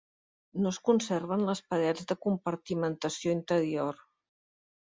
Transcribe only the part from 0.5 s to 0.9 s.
No es